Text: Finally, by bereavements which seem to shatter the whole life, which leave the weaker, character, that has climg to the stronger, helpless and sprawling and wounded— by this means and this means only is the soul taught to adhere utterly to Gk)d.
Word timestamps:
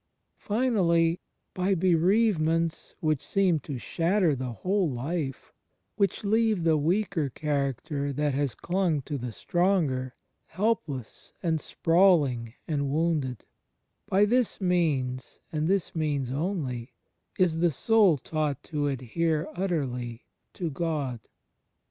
Finally, 0.39 1.19
by 1.53 1.75
bereavements 1.75 2.95
which 3.01 3.23
seem 3.23 3.59
to 3.59 3.77
shatter 3.77 4.35
the 4.35 4.51
whole 4.51 4.89
life, 4.89 5.51
which 5.95 6.23
leave 6.23 6.63
the 6.63 6.75
weaker, 6.75 7.29
character, 7.29 8.11
that 8.11 8.33
has 8.33 8.55
climg 8.55 9.05
to 9.05 9.15
the 9.19 9.31
stronger, 9.31 10.15
helpless 10.47 11.33
and 11.43 11.61
sprawling 11.61 12.55
and 12.67 12.89
wounded— 12.89 13.45
by 14.09 14.25
this 14.25 14.59
means 14.59 15.39
and 15.51 15.67
this 15.67 15.95
means 15.95 16.31
only 16.31 16.93
is 17.37 17.59
the 17.59 17.69
soul 17.69 18.17
taught 18.17 18.63
to 18.63 18.87
adhere 18.87 19.47
utterly 19.53 20.25
to 20.51 20.71
Gk)d. 20.71 21.19